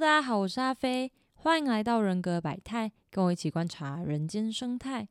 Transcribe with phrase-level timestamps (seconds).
[0.00, 5.08] 大家好，我是阿飞，欢迎来到人格百态，跟我一起观察人间生态。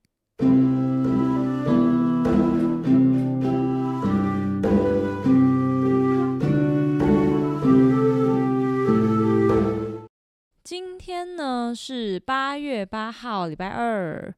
[10.64, 14.34] 今天呢是八月八号，礼拜二，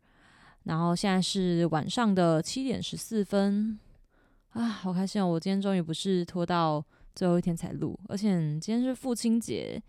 [0.63, 3.77] 然后现在是晚上的七点十四分
[4.53, 5.27] 啊，好开心哦！
[5.27, 8.29] 我今天终于不是拖到最后一天才录，而且
[8.59, 9.79] 今天是父亲节。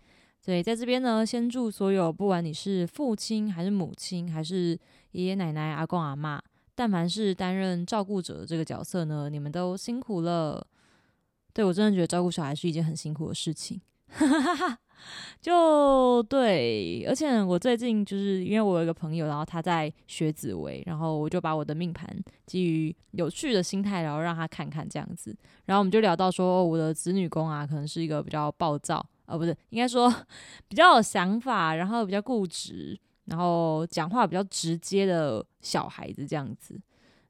[0.43, 4.75] 所以在这边呢，先祝所有不管你是父亲还是母亲，还是
[5.11, 6.41] 爷爷奶奶、阿公阿妈，
[6.73, 10.65] 但凡是担任照顾者的这个角色呢，你们都辛苦了。
[11.53, 13.79] 对我真的觉得照顾小孩是一件很辛苦的事情，
[15.41, 17.05] 就对。
[17.07, 22.07] 而且我最近就是因为我有一个朋友，然后他在学紫薇，然后我就把我的命盘
[22.47, 25.37] 基于有趣的心态，然后让他看看这样子。
[25.65, 29.05] 然后我们就聊到说，我的子女宫啊，可能是一个比较暴躁。
[29.31, 30.13] 哦，不是，应该说
[30.67, 36.79] 比较有想法，然后比较固执，然后讲话比较直接的小孩子这样子。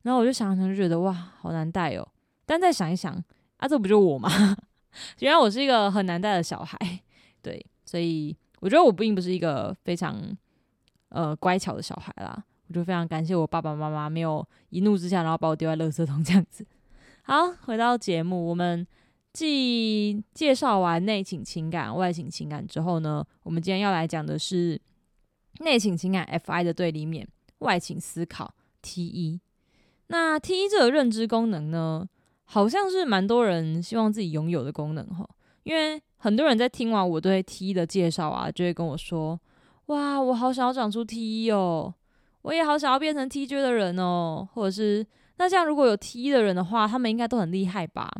[0.02, 2.08] 然后我就想想就觉得哇，好难带哦。
[2.46, 3.14] 但再想一想，
[3.58, 4.30] 啊，这不就我吗？
[5.20, 6.78] 原来我是一个很难带的小孩，
[7.44, 10.20] 对，所以我觉得我并不是一个非常
[11.10, 12.44] 呃乖巧的小孩啦。
[12.68, 16.66] 我就非常感谢我爸爸妈妈没有一怒之下，然后把我丢在垃圾桶这样子。
[17.22, 18.88] 好，回到节目，我们。
[19.34, 24.80] 继介绍完内倾情感、外倾情感之后呢，我们今天要来讲的是
[25.60, 27.28] 内倾情感 F I 的对立面——
[27.60, 29.40] 外倾思考 T 一。
[30.08, 32.06] 那 T 一这个认知功能呢，
[32.44, 35.26] 好像是蛮多人希望自己拥有的功能哈。
[35.64, 39.40] 因为很多人在听完我对 T 一的介绍啊，就会跟我说
[39.88, 41.94] ：“哇，我好想要长出 T 一哦，
[42.42, 45.06] 我也好想要变成 T J 的人哦。”或者是
[45.38, 48.12] 那这样如果有 T 一的人的话，他们应该都很厉害吧？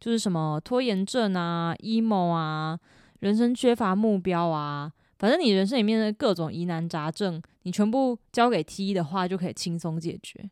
[0.00, 2.80] 就是什么拖延症啊、emo 啊、
[3.18, 10.50] 人生缺乏目标啊，反正你人生里面的各种疑难杂症，你全部交给 T 一的话，就可以轻松解决。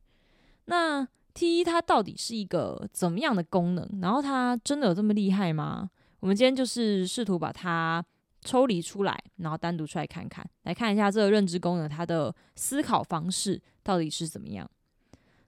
[0.67, 3.89] 那 T 一它到底是一个怎么样的功能？
[4.03, 5.89] 然后它真的有这么厉害吗？
[6.21, 8.05] 我们今天就是试图把它
[8.43, 14.71] 抽离出来，然后单独出来看看，来看一下这个认知功能它的思考方式到底是怎么样。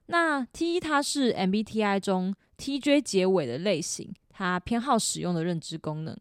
[0.07, 2.33] 那 T 一它是 MBTI 中。
[2.61, 6.15] TJ 结尾的类型，它偏好使用的认知功能，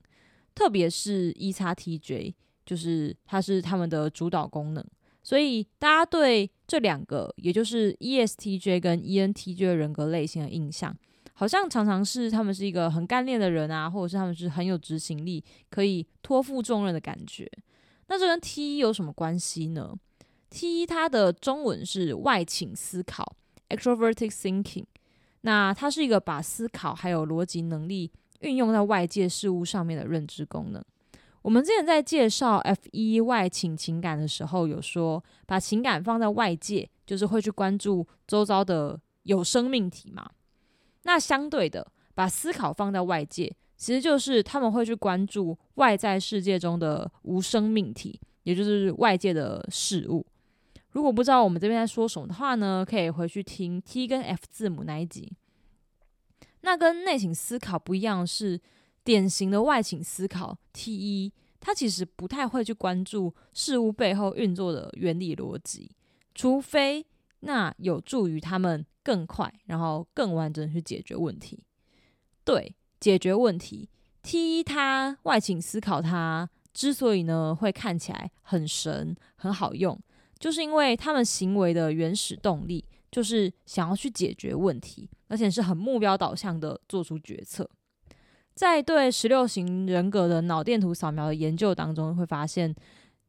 [0.54, 2.32] 特别是 E 叉 TJ，
[2.64, 4.82] 就是它是他们的主导功能。
[5.22, 10.96] 所以大家对这两个，也就是 ESTJ 跟 ENTJ 的人格类型的印象，
[11.34, 17.46] 好像常常是他们是一个很干练的人啊，或者是他们是很有执行力，可以托付重任的感觉。
[18.06, 19.94] 那这跟 T 有什么关系呢
[20.48, 23.36] ？T 它的中文是外倾思考
[23.68, 24.86] （Extroverted Thinking）。
[25.42, 30.84] 那它是一个把思考还有逻辑能力运用在外界事物上面的认知功能。
[31.42, 40.30] 我们之前在介绍 F 一外倾情感的时候，有说把情感放在外界，就是会去关注周遭的有生命体嘛。
[41.04, 50.26] 那相对的，把思考放在外界，其实就是他们会去关注外在世界中的无生命体，也就是外界的事物。
[50.92, 55.32] 如果不知道我们这边在说什么的话呢，可以回去听 T 跟 F 字母那一集。
[56.62, 58.60] 那跟内倾思考不一样是，
[59.02, 65.96] 典型的外倾思考 T 一，它其实不太会去关注事物背后运作的原理逻辑，
[66.34, 67.06] 除非
[67.40, 71.62] 那有助于他们更快，然后更完整去解决问题。
[72.44, 73.88] 对，解决问题
[74.22, 79.98] ，T 一它外倾思考它之所以呢会看起来很神，很好用。
[80.40, 87.68] 就是因为他们行为的原始动力，就是想要去解决问题，而且是很目标导向的做出决策。
[88.54, 92.74] 在对十六型人格的脑电图扫描的研究当中，会发现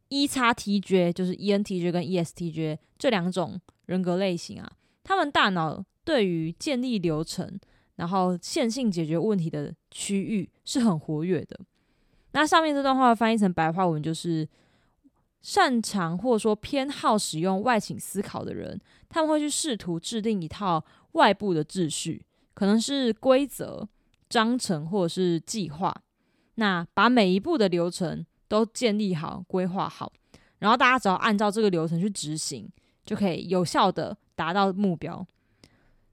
[0.07, 4.71] E 叉 TJ 就是 ENTJ 跟 ESTJ 这两种人格类型啊，
[5.03, 7.59] 他们大脑对于建立流程，
[7.97, 11.59] 然后线性解决问题的区域是很活跃的。
[12.31, 14.47] 那上面这段话翻译成白话文就是。
[15.41, 18.79] 擅长或者说偏好使用外倾思考的人，
[19.09, 20.83] 他们会去试图制定一套
[21.13, 22.23] 外部的秩序，
[22.53, 23.87] 可能是规则、
[24.29, 25.95] 章程或者是计划。
[26.55, 30.11] 那把每一步的流程都建立好、规划好，
[30.59, 32.69] 然后大家只要按照这个流程去执行，
[33.03, 35.25] 就可以有效的达到目标。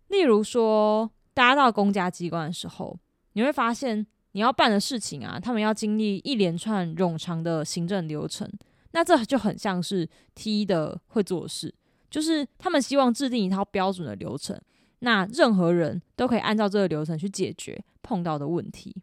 [0.07, 2.99] 例如说，大家到公家机关的时候，
[3.35, 8.51] 你会发现你要办的事情啊，他们要经历一连串冗长的行政流程。
[8.93, 11.75] 那这就很像是 T 的会做事，
[12.11, 14.61] 就是他们希望制定一套标准的流程，
[15.01, 18.97] 那任何人都可以按照这个流程去解决碰到的问题。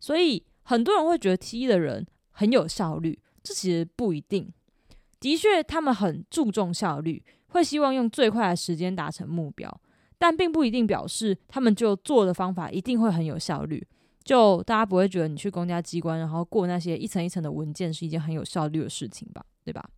[0.00, 4.52] 所以很多人会觉得 T 的人很有效率，这其实不一定。
[5.20, 9.80] 的确，他们很注重效率，会希望用最快的时间达成目标，
[10.16, 13.84] 但并不一定表示他们就做的方法一定会很有效率。
[14.28, 19.42] 就大家不会觉得你去公家机关，然后过那些一层一层的文件是一件很有效率的事情吧？
[19.64, 19.88] 对吧？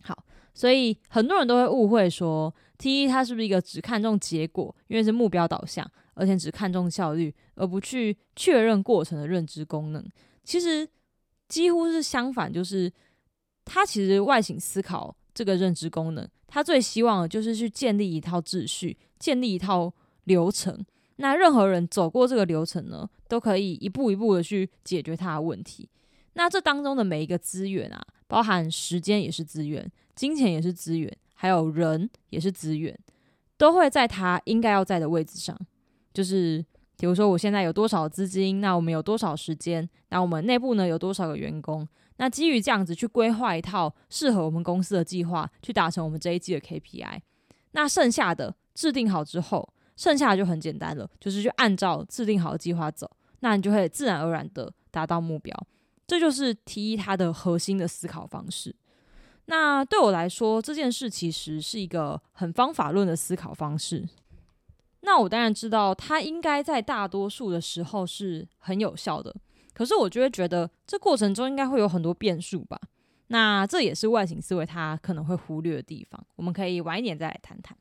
[0.00, 0.16] 好，
[0.54, 5.84] 所以很多人都会误会说，T 一它是不是一个只看重结果，因为是目标导向，
[6.14, 10.08] 而且只看重效率，而不去确认过程的认知功能？
[10.44, 10.88] 其实
[11.48, 12.92] 几乎是相反，就是
[13.64, 19.92] 它其实外形思考这个认知功能，它最希望的就是去建立一套秩序，建立一套
[20.26, 20.86] 流程。
[21.22, 25.88] 那任何人走过这个流程呢，都可以一步一步的去解决他的问题。
[26.34, 28.04] 那这当中的每一个资源啊。
[28.32, 32.98] 包含时间也是资源，金钱也是资源，还有人也是资源，
[33.58, 35.54] 都会在他应该要在的位置上。
[36.14, 36.64] 就是
[36.96, 41.86] 比如说，我现在有多少资金，那我们有多少时间，那我们内部呢有多少个员工？
[42.16, 47.20] 那基于这样子去规划一套适合我们公司的计划，去达成我们这一季的 KPI。
[47.72, 53.08] 那剩下的制定好之后，剩下的就很简单了，就是去按照制定好的计划走，
[53.38, 55.56] 那你就会自然而然的达到目标。
[56.08, 58.74] 这就是 T 一它的核心的思考方式。
[59.44, 64.04] 那对我来说，这件事其实是一个很方法论的思考方式。
[65.02, 69.32] 那我当然知道，它应该在大多数的时候是很有效的。
[69.72, 72.76] 可是我就会觉得，这过程中应该会有很多变数吧？
[73.28, 76.26] 那这也是外形思维它可能会忽略的地方。
[76.34, 77.76] 我们可以晚一点再来谈谈。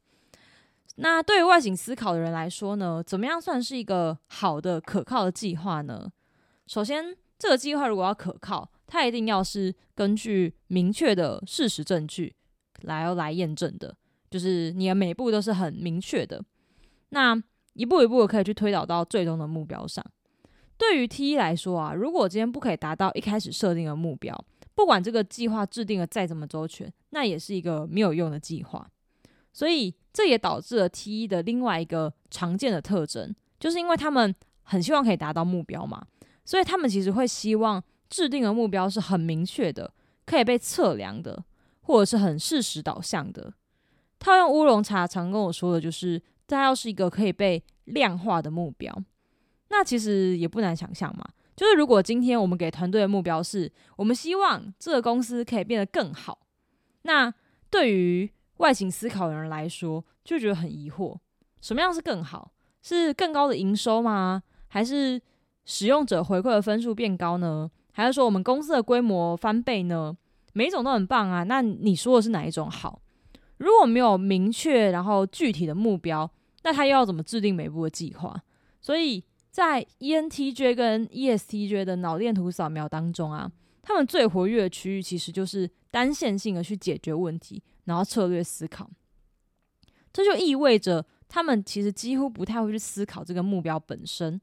[0.97, 6.11] 那对于外形思考的人来说呢，怎么样算是一个好的、可靠的计划呢？
[6.67, 7.15] 首先。
[7.41, 12.35] 这个计划如果要可靠，它一定要是根据明确的事实证据
[12.81, 13.97] 来来验证的，
[14.29, 16.39] 就是你的每步都是很明确的。
[17.09, 17.35] 那
[17.73, 20.05] 一步一步的可以去推导到最终的目标上。
[20.77, 24.39] 对于 T 一来说啊，如果今天不可以达到一开始设定的目标，
[24.75, 28.87] 不管这个计划制定的再怎么周全，那也是一个没有用的计划。
[29.53, 34.33] 所以这也导致了 T 一的另外一个常见的特征，就是因为他们
[34.63, 36.05] 很希望可以达到目标嘛。
[36.43, 39.93] 所以他们其实会希望制定的目标是很明确的，
[40.25, 41.43] 可以被测量的，
[41.81, 43.53] 或者是很事实导向的。
[44.19, 48.93] 套用乌龙茶常跟我说的，就是它要是一个可以被量化的目标。
[49.69, 51.25] 那其实也不难想象嘛，
[51.55, 56.39] 就是如果今天我们给团队的目标是我们希望这个公司可以变得更好，
[57.03, 57.33] 那
[57.69, 58.29] 对于
[58.61, 61.17] 外形思考的人来说，就觉得很疑惑：
[61.59, 62.53] 什么样是更好？
[62.81, 64.41] 是更高的营收吗？
[64.69, 65.21] 还是？
[65.63, 70.17] 使用者回馈的分数变高呢，还是说我们公司的规模翻倍呢？
[70.53, 71.43] 每一种都很棒啊。
[71.43, 72.99] 那你说的是哪一种好？
[73.57, 76.29] 如果没有明确然后具体的目标，
[76.63, 78.41] 那他又要怎么制定每步的计划？
[78.81, 83.49] 所以在 ENTJ 跟 ESTJ 的脑电图扫描当中啊，
[83.83, 88.89] 他们最活跃的区域其实就是单线性的去解决问题，然后策略思考。
[90.13, 94.39] 这就意味着他们其实几乎不太会去思考这个目标本身。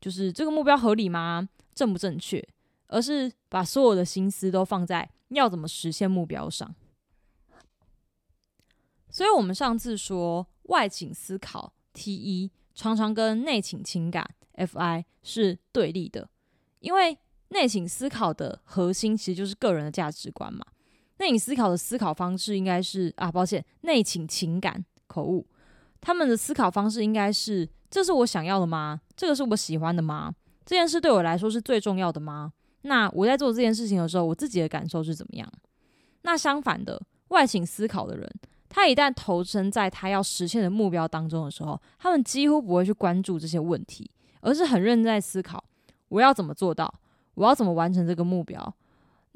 [0.00, 1.48] 就是这个目标合理吗？
[1.74, 2.46] 正不正确？
[2.88, 6.74] 而是把所有的心思都放在要怎么实现目标上。
[9.10, 16.28] 所以，我们上次说外倾思考 T 一常常跟内倾情感 Fi 是对立的，
[16.80, 20.64] 因为内倾思考的核心其实就是个人的价值观嘛。
[21.18, 25.46] 内倾思考的思考方式应该是啊，抱歉，内倾情感口误，
[26.00, 27.68] 他们的思考方式应该是。
[27.88, 29.00] 这是我想要的吗？
[29.16, 30.34] 这个是我喜欢的吗？
[30.66, 32.52] 这件事对我来说是最重要的吗？
[32.82, 35.50] 那我在做这件事情的时候，我自己的感受是怎么样？
[36.22, 38.28] 那相反的，外倾思考的人，
[38.68, 45.62] 他一旦投身在他要实现的目标当中的时候，他们几乎不会去关注这些问题，而是很认真在思考
[46.08, 46.92] 我要怎么做到，
[47.34, 48.74] 我要怎么完成这个目标。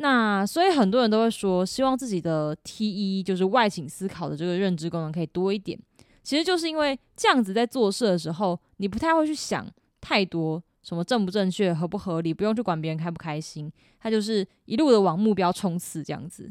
[0.02, 5.78] 那所以很多人都会说，希望自己的 T 一就是外倾思考的这个认知功能可以多一点。
[6.22, 9.66] 其实就是因为这样子，在做事的时候，你不太会去想
[10.00, 16.50] 太多什么正不正确、合不合理，不用去管别人开不开心，他就是一路的往目标冲刺这样子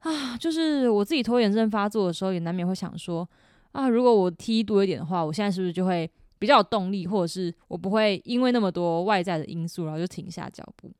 [0.00, 0.36] 啊。
[0.36, 3.26] 就是我自己拖延症发作的时候，也难免会想说
[3.72, 10.92] 啊，如果我 T 多一点的话，我现在是不是就会比较有动力，或者是我不会因为那么多外在的因素，然后就停下脚步？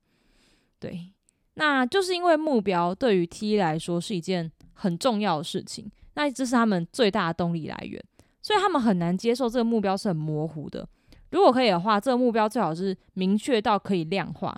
[0.78, 1.12] 对，
[1.58, 5.90] 那就是因为目标对于 T 来说是一件很重要的事情。
[6.14, 8.02] 那这是他们最大的动力来源，
[8.40, 10.88] 所以他们很难接受这个目标是很模糊的。
[11.30, 14.56] 如果可以的话，这个目标最好是明确到可以量化。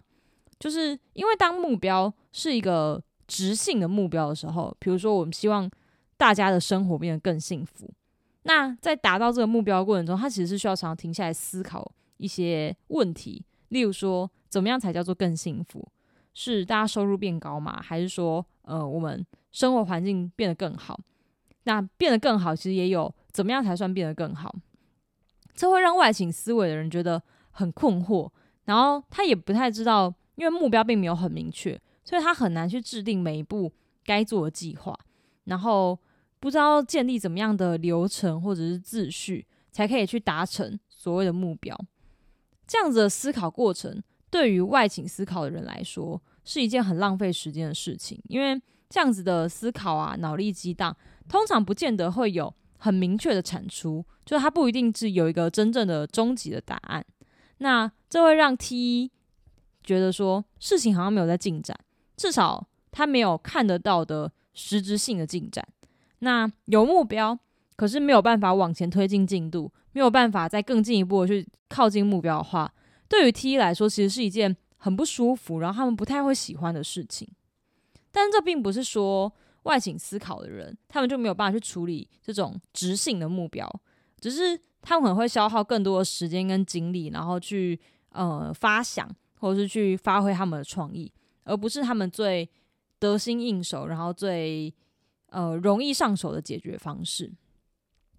[0.60, 5.70] 就是因为当目标是一个直性的目标的时候，比如说我们希望
[6.16, 7.88] 大家的生活变得更幸福，
[8.42, 15.86] 那在达到这个目标过程中，他其实是需要常常停下来思考一些问题，例如说怎么样才叫做更幸福？
[16.34, 20.98] 是大家收入变高嘛，还是说呃我们生活环境变得更好？
[21.64, 24.54] 那变得更好，其实也有怎么样才算变得更好？
[25.54, 28.30] 这会让外倾思维的人觉得很困惑，
[28.64, 33.72] 然后他也不太知道，因为目标并没有很明确，所以他很难去制定每一步
[34.04, 34.96] 该做的计划，
[35.44, 35.98] 然后
[36.38, 41.76] 不知道建立怎么样的流程或者是秩序，才可以去达成所谓的目标。
[42.66, 50.96] 这样子的思考过程，对于外倾思考的人来说，是一件很浪费时间的事情，因为这样子的思考啊，脑力激荡，
[51.28, 57.04] 通常不见得会有很明确的产出，就是它不一定是有一个真正的终极的答案。
[57.58, 59.10] 那这会让 T
[59.82, 61.76] 觉得说事情好像没有在进展，
[62.16, 65.66] 至少他没有看得到的实质性的进展。
[66.20, 67.38] 那有目标，
[67.76, 72.72] 可是没有办法往前推进进度，没有办法再更进一步的去靠近目标的话，
[73.08, 77.28] 对于 T 来说，其实是一件很不舒服，然后他们不太会喜欢的事情。
[78.12, 79.32] 但这并不是说
[79.64, 83.68] 外倾思考的人，他们就没有办法去处理这种直性的目标，
[84.20, 87.78] 只是他们可能会消耗更多的时间跟精力，然后去
[88.10, 91.12] 呃发想或者是去发挥他们的创意，
[91.44, 92.48] 而不是他们最
[92.98, 94.72] 得心应手，然后最
[95.28, 97.32] 呃容易上手的解决方式。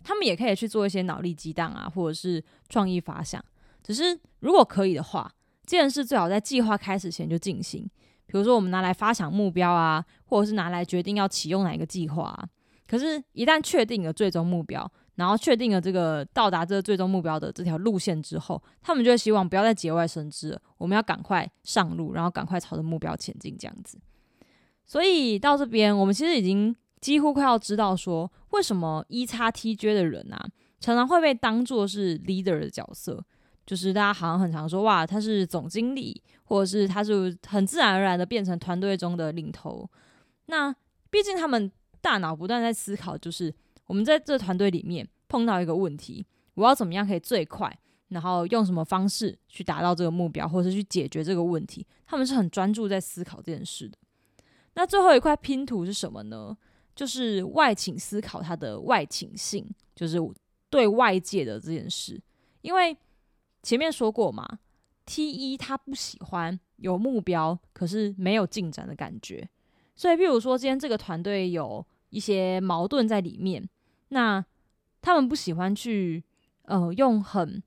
[0.04, 3.44] 他们也可以去做一些脑力激荡啊，或者是创意发想。
[3.84, 5.32] 只是如果可以的话，
[5.66, 7.90] 这件事最好在计划开始前就进行。
[8.26, 12.48] 比如说，我们拿来发想目标啊，或者是拿来决定要启用哪一个计划啊。
[12.88, 20.62] 可是，一旦确定了最终目标，然后确定了这个到达这个最终目标的这条路线之后，他们就会希望不要再节外生枝了。
[20.78, 24.00] 我们要赶快上路，然后赶快朝着目标前进，这样子。
[24.86, 30.48] 所以到这边，我们其实已经几乎快要知道说，为什么一叉 TJ 的人啊，
[30.80, 33.24] 常常会被当做是 leader 的角色。
[33.70, 39.88] 就是大家好像很常说，哇，他是总经理，或者是他是很自然而然的变成团队中的领头。
[40.48, 40.76] 那
[41.12, 41.72] 毕竟他们
[42.02, 43.54] 大脑不断在思考，就是
[43.86, 47.72] 我们在这团队里面碰到一个问题，我要怎么样可以最快，
[48.08, 51.86] 然后用什么方式去达到这个目标，或者是去解决这个问题。
[52.08, 53.96] 他们是很专注在思考这件事的。
[54.74, 56.58] 那最后一块拼图是什么呢？
[56.96, 60.18] 就是外倾思考，它的外倾性，就是
[60.72, 62.20] 对外界的这件事，
[62.62, 62.98] 因为。
[63.62, 64.60] 前面说过嘛
[65.06, 69.48] ，T 一他不喜欢有目标可是没有进展的感觉，
[69.96, 73.68] 所以，比如说今天这个团队有一些矛盾在里面，
[74.10, 74.44] 那
[75.02, 76.24] 他们不喜欢去
[76.64, 77.62] 呃用很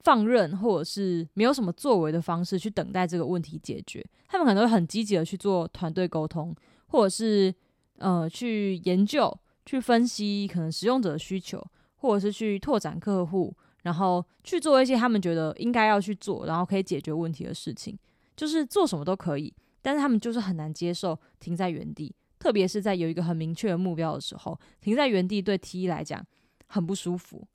[0.00, 6.54] 放任或者是没有什么作为的方式去等待这个问题解决，他们可能会很积极的去做团队沟通，
[6.86, 7.52] 或者是
[7.98, 9.36] 呃去研究、
[9.66, 11.60] 去分析可能使用者的需求，
[11.96, 13.52] 或者是去拓展客户。
[13.84, 17.96] 然后去做一些他们觉得应该要去做，然后可以解决问题的事情，
[18.34, 19.54] 就是做什么都可以。
[19.80, 26.24] 但是他们就是很难接受停在原地，特别是在有一个很明确的目标的时候，停在原地对 T 来讲
[26.66, 27.46] 很不舒服。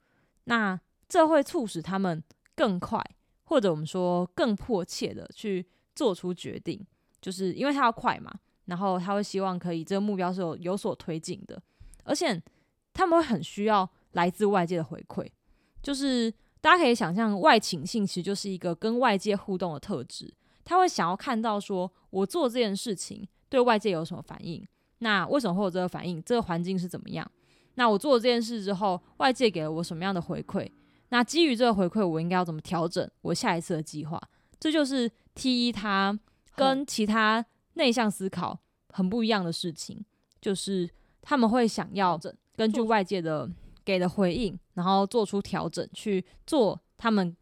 [0.44, 2.22] 那这会促使他们
[2.54, 3.04] 更快，
[3.42, 6.80] 或者我们说更迫切的去做出决定，
[7.20, 8.32] 就是因为他要快嘛。
[8.66, 11.60] 然后他会希望可以这个目标是有有所推进的，
[12.04, 12.40] 而且
[12.92, 15.26] 他们会很需要来自外界的回馈。
[15.82, 20.32] 就是大家可以想象，外倾性其实就是一个跟外界互动的特质。
[20.64, 24.64] 他会想要看到说，我做这件事情对外界有什么反应？
[24.98, 26.22] 那为什么会有这个反应？
[26.22, 27.28] 这个环境是怎么样？
[27.74, 30.70] 那我做了这件事之后，外界给了我什么样的回馈？
[31.08, 34.20] 那基于这个回馈，我应该要怎么调整我下一次的计划？
[34.60, 36.16] 这就是 T 一他
[36.54, 37.44] 跟其他
[37.74, 38.60] 内向思考
[38.90, 40.04] 很不一样的事情，
[40.40, 40.88] 就是
[41.22, 42.20] 他们会想要
[42.54, 43.50] 根据外界的。
[43.84, 47.36] 给的回应，然后做出调整，去做他们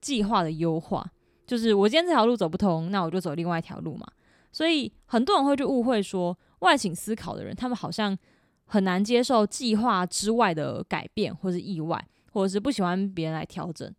[0.00, 1.04] 计划的优化。
[1.46, 4.06] 就是我今天这条路走不通，那我就走另外一条路嘛。
[4.52, 8.16] 所以很多人会去误会说，外倾思考的人，他们好像
[8.64, 13.92] 很难接受计划之外的改变，或是意外，或者是不喜欢别人来调整。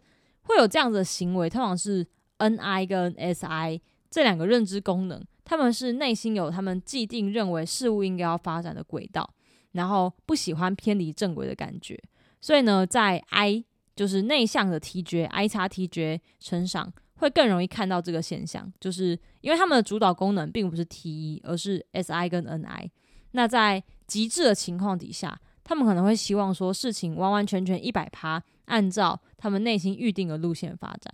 [0.43, 2.05] 会有这样子的行为，通常是
[2.37, 3.79] N I 跟 S I
[4.09, 9.29] 这两个认知功能，他们是内心有他们既定认为事物应该要发展的轨道。
[9.73, 11.97] 然后不喜欢偏离正轨的感觉，
[12.39, 13.63] 所以呢，在 I
[13.95, 22.89] 就是内向的 TJ，I 叉 TJ 身上会更容易看到这个现象，就是因为他们的主导功能并不是 T，一而是 SI 跟 NI。
[23.31, 31.13] 那在极致的情况底下，他们可能会希望说事情完完全全一百趴按照他们内心预定的路线发展，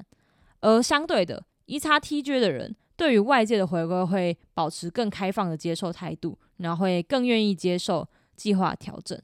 [0.61, 8.07] 而相对的，E 叉 TJ 的人对于外界的回归会保持更开放的接受态度，然后会更愿意接受。
[8.37, 9.21] 计划调整，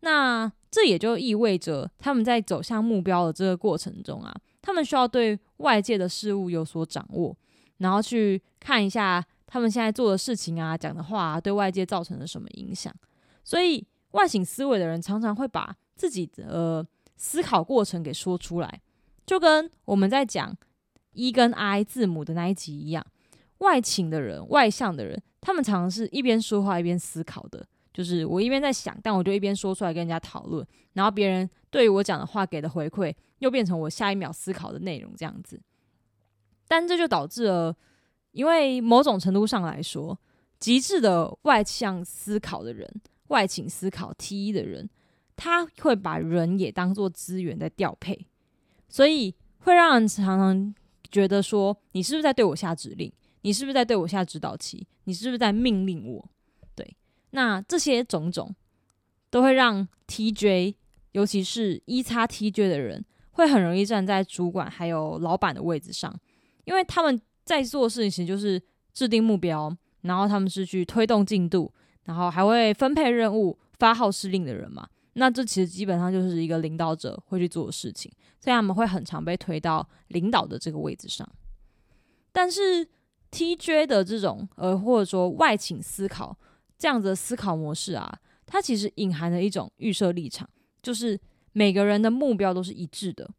[0.00, 7.36] 那这也就意味着他们在走向目标的这个过程中啊，他们需要对外界的事物有所掌握，
[7.78, 12.94] 然后去看一下他们现在做的事情啊、讲的话啊，对外界造成了什么影响。
[13.42, 18.82] 所以，外倾思维的人常常会把自己的思考过程给说出来，
[19.24, 20.54] 就跟我们在讲
[21.12, 23.06] E 跟 I 字母的那一集一样。
[23.58, 27.66] 外倾的人、外向的人，他们常常是一边说话一边思考的。
[27.96, 35.58] 就是我一边在想，但我就一边说出来跟人家讨论，然后别人对于我讲的话给的回馈，又变成我下一秒思考的内容这样子。
[36.68, 37.74] 但这就导致了，
[38.32, 40.20] 因为某种程度上来说，
[40.58, 42.86] 极致的外向思考的人、
[43.28, 44.90] 外倾思考 T 一的人，
[45.34, 48.26] 他会把人也当做资源在调配，
[48.90, 50.74] 所以会让人常常
[51.10, 53.10] 觉得说，你是不是在对我下指令？
[53.40, 54.86] 你是不是在对我下指导棋？
[55.04, 56.30] 你是不是在命令我？
[57.30, 58.54] 那这些种种
[59.30, 60.74] 都会让 TJ，
[61.12, 66.18] 尤其是一叉 TJ 的人，会很容易站在主管还有老板的位置上，
[66.64, 71.70] 因为他们在做事情其实就是制定目标，然后他们是去推动进度，
[72.04, 74.88] 然后还会分配任务、发号施令的人嘛。
[75.14, 81.28] 那这其实基本上就是一个领导者会去做的事情，所以他们会很常被推到领导的这个位置上。
[82.32, 82.86] 但是
[83.32, 86.38] TJ 的这种呃，或者说外倾思考。
[86.78, 90.48] 这样子的思考模式啊，它其实隐含了一种预设立场，
[90.82, 91.18] 就是
[91.52, 93.30] 每个人的目标都是一致的。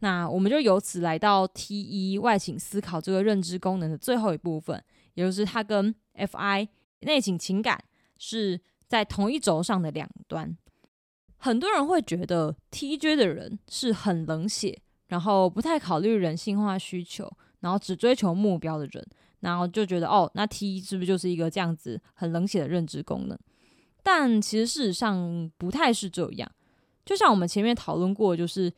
[0.00, 4.82] 那我们就由此来到 T 一外倾思考这个认知功能的最后一部分，
[5.14, 6.68] 也就是它跟 Fi
[7.00, 7.84] 内倾情感
[8.16, 10.56] 是在同一轴上的两端。
[11.36, 19.06] 很多人会觉得 TJ 的人是很冷血，然后不太考虑人性化需求，然后只追求目标的人。
[19.40, 23.38] 然后就觉得哦，那 T 是不是就是一个这样子很冷血的认知功能？
[24.02, 26.50] 但其实事实上不太是这样。
[27.04, 28.72] 就像我们前面讨论过，就是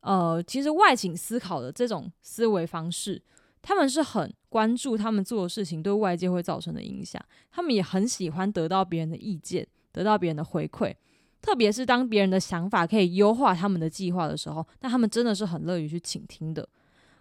[0.00, 3.20] 呃，其实外倾思考的这种思维方式，
[3.60, 10.94] 他们是很关注他们做的事情对外界会造成的影响，他们也很喜欢得到别人的意见，得到别人的回馈。
[11.42, 16.66] 特别是当别人的想法可以优化他们的计划的时候，那他们真的是很乐于去倾听的。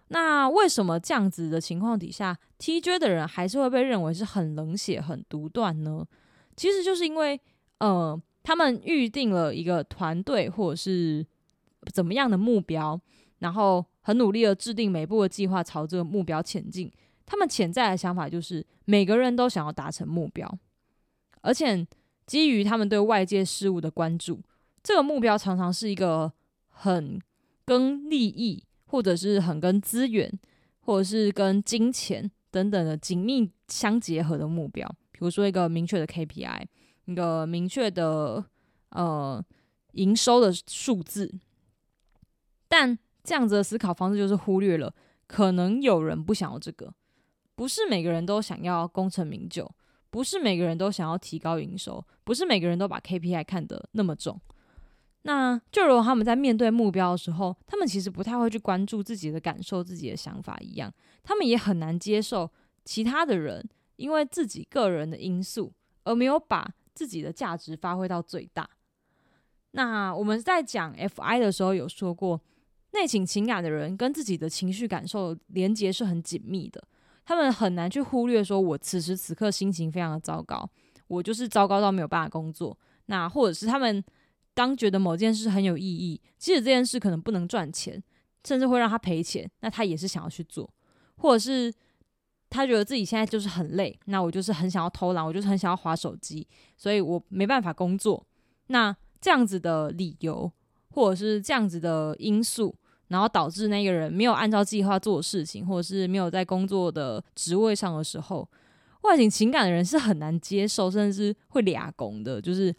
[0.10, 6.06] 那为什么这样子的情况底下，TJ 的人还是会被认为是很冷血、很独断呢？
[6.56, 7.40] 其实就是因为，
[7.80, 11.26] 呃，他们预定了一个团队或者是
[11.92, 13.00] 怎么样的目标，
[13.40, 16.92] 然后很努力的制定每步的计划，朝这个目标前进。
[17.26, 20.48] 他们潜在的想法就是每个人都想要达成目标，
[21.42, 21.86] 而且
[22.28, 24.40] 基于他们对外界事物的关注，
[24.84, 26.32] 这个目标常常是一个
[26.70, 27.20] 很
[27.66, 28.64] 跟利益。
[28.86, 30.32] 或者是很跟资源，
[30.80, 36.66] 或者是跟金钱等等的紧密相结合的目标，比如说一个明确的 KPI，
[37.06, 38.46] 一个明确的
[38.90, 39.44] 呃
[39.94, 41.34] 营收的数字。
[42.68, 44.94] 但这样子的思考方式就是忽略了，
[45.28, 46.94] 可能有人不想要这个，
[47.56, 49.70] 不是每个人都想要功成名就，
[50.10, 54.40] 不是每个人都想要提高营收，不是每个人都把 KPI 看得那么重。
[55.28, 62.48] 那就如他们在面对目标的时候，他们其实不太会去关注自己的感受、自己的想法一样，他们也很难接受
[62.84, 68.70] 其他的人因为自己个人的因素而没有把自己的价值发挥到最大。
[69.72, 72.40] 那我们在讲 Fi 的时候有说过，
[72.92, 76.88] 内倾情感的人跟自己的情绪感受连接是很紧密的，
[77.26, 80.70] 他们很难去忽略说，我此时此刻心情非常的糟糕，
[81.08, 84.04] 我就是糟糕到没有办法工作，那或者是他们。
[84.56, 88.02] 当觉得某件事很有意义，即使这件事可能不能赚钱，
[88.46, 90.66] 甚至会让他赔钱，那他也是想要去做；
[91.18, 91.72] 或者是
[92.50, 98.26] 他觉得自己现在就是很累，那我就是很想要偷懒，我就是很想要划手机，所以我没办法工作。
[98.68, 100.50] 那这样子的理由，
[100.92, 102.74] 或者是这样子的因素，
[103.10, 108.50] 然后导致那个人没有按照计划做事情，或者是没有在工作的职位上的时候，
[109.02, 112.74] 外景情感的人是很难接受，甚至是会俩拱的，就是。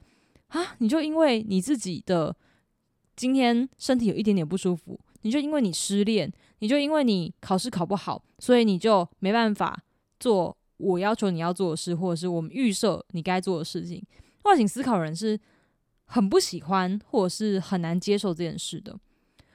[0.49, 0.77] 啊！
[0.79, 2.35] 你就因为你自己的
[3.17, 9.83] 今天身体有一点点不舒服，你就因为你失恋，你就因为你考试考不好，所以你就没办法
[10.21, 14.03] 做我要求你要做的事，或者是我们预设你该做的事情。
[14.45, 15.39] 外景思考人是
[16.05, 18.97] 很不喜欢，或者是很难接受这件事的，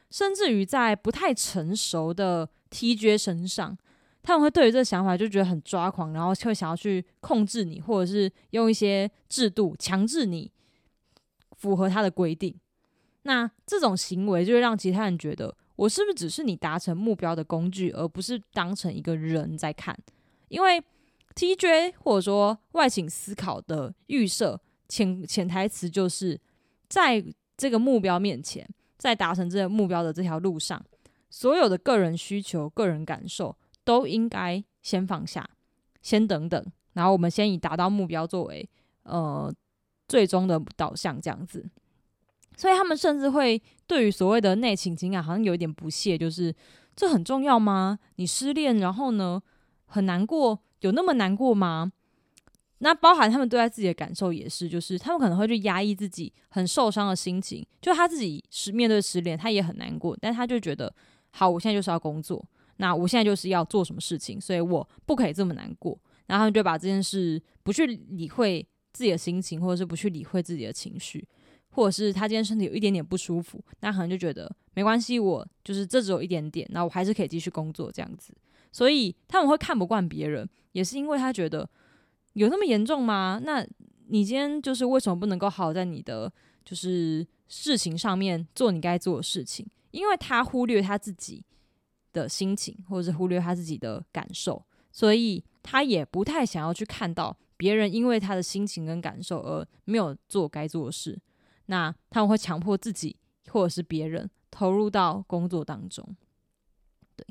[0.10, 3.78] 甚至于在不太成熟的 TJ 身上，
[4.22, 10.52] 他们会对于这个想法就觉得很抓狂，然后会想要去控制你，或者是用一些制度强制你。
[11.62, 12.60] 符合他的规定，
[13.22, 19.96] 那这种行为就会让其他人觉得，我是不是只是你达成目标的工具，而不是当成一个人在看？
[20.48, 20.84] 因为
[21.36, 26.42] TJ 或者说外请思考的预设潜潜台词就是，
[26.90, 27.24] 在
[27.56, 30.84] 这个目标面前，在达成这个目标的这条路上，
[31.30, 35.48] 所有的个人需求、个人感受都应该先放下，
[36.02, 38.68] 先等等，然后我们先以达到目标作为
[39.04, 39.54] 呃
[40.12, 41.66] 最终的导向，这样子。
[42.58, 46.54] 所以他们甚至会对于所谓的内情情感好像有一点不屑，就是
[46.96, 47.98] 这很重要吗？
[48.18, 49.42] 你失恋然后呢
[49.86, 51.94] 很难过，有那么难过吗？
[52.80, 60.94] 那包含他们对待自己的感受也是，就是他们可能会去压抑自己很受伤的心情，就他自己是面对失恋，他也很难过，但他就觉得
[61.32, 62.46] 好，我现在就是要工作，
[62.78, 65.98] 那我现在就是要做什么事情，所以我不可以这么难过，
[66.28, 71.28] 然后他们就把这件事不去理会自己的心情，或者是不去理会自己的情绪，
[71.70, 78.34] 或者是他今天身体有一点点不舒服，那可能就觉得没关系，我就是这只有一点点，那我还是可以继续工作这样子，
[78.72, 81.70] 所以他们会看不惯别人，也是因为他觉得。
[82.34, 83.42] 有那么严重吗？
[83.44, 83.62] 那
[84.08, 86.32] 你今天就是为什么不能够好在你的
[86.64, 89.68] 就是事情上面做你该做的事情？
[89.92, 91.44] 因为他忽略他自己
[92.14, 101.22] 的心情，或者是忽略他自己的感受，所以他也不太想要去看到别人因为他的心情跟感受而没有做该做的事。
[101.68, 103.16] 那他们会强迫自己
[103.52, 106.04] 或者是别人投入到工作当中。
[107.16, 107.24] 对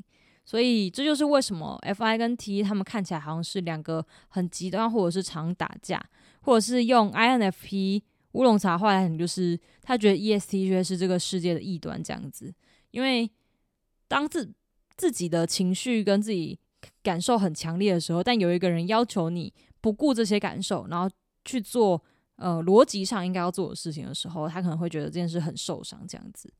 [0.45, 6.01] 所以这就是为什么 F I 跟 T 他们看起来好像是两个很极端，或者是常打架，
[6.43, 12.55] 或者是用 I N F P 乌龙茶话来讲，就是他觉得 E S T J 是这个世界的异端这样子。
[12.91, 13.29] 因为
[14.07, 14.49] 当自
[14.95, 16.57] 自己的情绪跟自己
[17.03, 21.09] 感受很强烈的时候，但有一个人要求你不顾这些感受，然后
[21.43, 22.01] 去做
[22.37, 26.51] 呃逻辑上应该要做的事情的时候，他可能会觉得这件事很受伤这样子。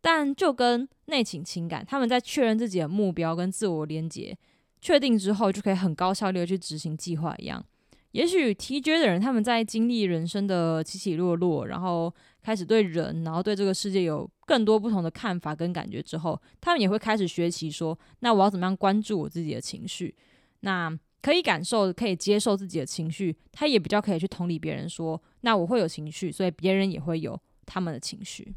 [0.00, 4.36] 但就跟内倾情感，他们在确认自己的目标跟自我连接
[4.82, 7.64] 确定之后，就可以很高效率的去执行计划一样。
[8.12, 20.14] 也许 TJ 的人，他们在经历人生的起起落落，然后开始对人，然后对这个世界有更多不同的看法跟感觉之后，他们也会开始学习说，那我要怎么样关注我自己的情绪？
[20.60, 28.54] 那可以感受、可以接受自己的情绪，他也比较可以去同理别人说，那我会有情绪，所以别人也会有他们的情绪。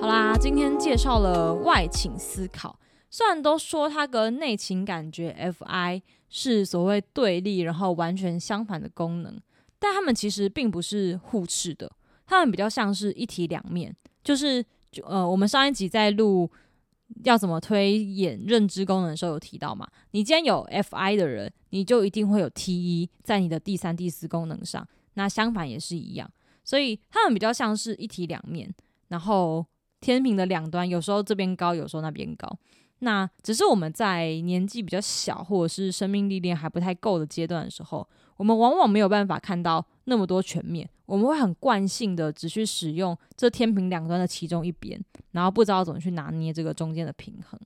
[0.00, 2.76] 好啦，今天介绍了外倾思考。
[3.08, 9.40] 虽然都说它跟内倾感觉 （FI） 是所谓对立，然后完全相反的功能，
[9.78, 11.88] 但它们其实并不是互斥的。
[12.26, 13.94] 它们比较像是一体两面。
[14.24, 16.50] 就是就呃，我们上一集在录
[17.24, 19.88] 要怎么推演认知功能的时候有提到嘛？
[20.10, 24.86] 你既然有 FI 的人，你就一定会有 T1 在你的第三、第四功能上。
[25.14, 26.30] 那相反也是一样。
[26.64, 28.74] 所以他们比较像是一体两面，
[29.08, 29.66] 然后。
[30.02, 32.50] 天平的两端，有时候这边高，有时候那边高。
[33.00, 40.88] 那只是我们在年纪比较小，或者是生命历练还不太够的阶段的时候，我们往往没有办法看到那么多全面。
[41.10, 47.58] 我们会很惯性的只去使用这天平两端的其中一边，然后不知道怎么去拿捏这个中间的平衡。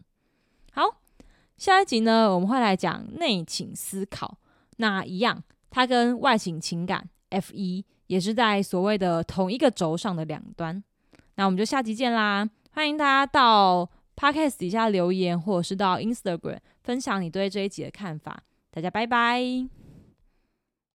[0.72, 0.82] 好，
[1.58, 4.38] 下一集呢，我们会来讲内倾思考。
[4.78, 10.82] 那一样，它跟外倾情感 F 一也是在所谓的同一个轴上的两端。
[11.34, 12.48] 那我们就下集见啦！
[12.70, 18.42] 欢迎大家到 podcast 底下留言，或者是到 Instagram 分享你对这一集的看法。
[18.70, 19.83] 大家拜拜。